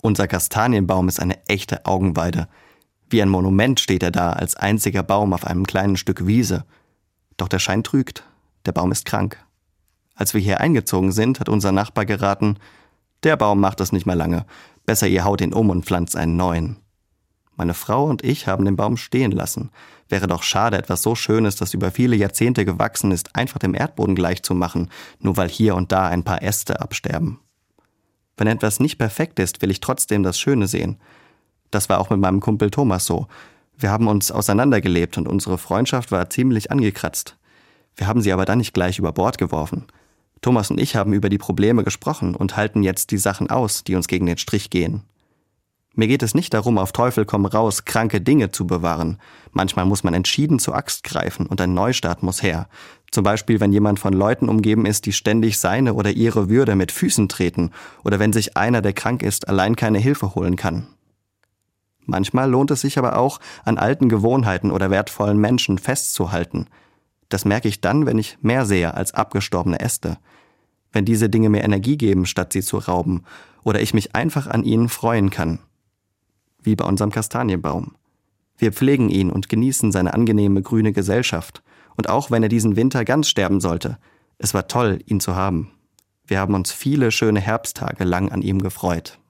[0.00, 2.48] Unser Kastanienbaum ist eine echte Augenweide.
[3.10, 6.64] Wie ein Monument steht er da als einziger Baum auf einem kleinen Stück Wiese.
[7.36, 8.24] Doch der Schein trügt.
[8.66, 9.38] Der Baum ist krank.
[10.14, 12.58] Als wir hier eingezogen sind, hat unser Nachbar geraten,
[13.24, 14.46] der Baum macht es nicht mehr lange.
[14.86, 16.76] Besser ihr haut ihn um und pflanzt einen neuen.
[17.56, 19.70] Meine Frau und ich haben den Baum stehen lassen.
[20.08, 24.14] Wäre doch schade, etwas so Schönes, das über viele Jahrzehnte gewachsen ist, einfach dem Erdboden
[24.14, 27.40] gleichzumachen, nur weil hier und da ein paar Äste absterben.
[28.38, 30.96] Wenn etwas nicht perfekt ist, will ich trotzdem das Schöne sehen.
[31.70, 33.26] Das war auch mit meinem Kumpel Thomas so.
[33.76, 37.36] Wir haben uns auseinandergelebt und unsere Freundschaft war ziemlich angekratzt.
[37.96, 39.84] Wir haben sie aber dann nicht gleich über Bord geworfen.
[40.40, 43.96] Thomas und ich haben über die Probleme gesprochen und halten jetzt die Sachen aus, die
[43.96, 45.02] uns gegen den Strich gehen.
[45.98, 49.18] Mir geht es nicht darum, auf Teufel komm raus, kranke Dinge zu bewahren.
[49.50, 52.68] Manchmal muss man entschieden zur Axt greifen und ein Neustart muss her.
[53.10, 56.92] Zum Beispiel, wenn jemand von Leuten umgeben ist, die ständig seine oder ihre Würde mit
[56.92, 57.72] Füßen treten
[58.04, 60.86] oder wenn sich einer, der krank ist, allein keine Hilfe holen kann.
[62.06, 66.68] Manchmal lohnt es sich aber auch, an alten Gewohnheiten oder wertvollen Menschen festzuhalten.
[67.28, 70.18] Das merke ich dann, wenn ich mehr sehe als abgestorbene Äste.
[70.92, 73.24] Wenn diese Dinge mir Energie geben, statt sie zu rauben,
[73.64, 75.58] oder ich mich einfach an ihnen freuen kann
[76.68, 77.94] wie bei unserem Kastanienbaum.
[78.58, 81.62] Wir pflegen ihn und genießen seine angenehme grüne Gesellschaft.
[81.96, 83.98] Und auch wenn er diesen Winter ganz sterben sollte,
[84.36, 85.72] es war toll, ihn zu haben.
[86.26, 89.18] Wir haben uns viele schöne Herbsttage lang an ihm gefreut.